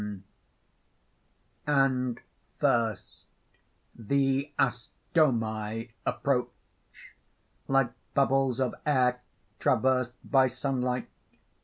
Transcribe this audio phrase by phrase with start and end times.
[1.67, 2.19] _And
[2.57, 3.25] first:
[3.93, 6.47] THE ASTOMI _approach,
[7.67, 9.21] like bubbles of air
[9.59, 11.07] traversed by sunlight.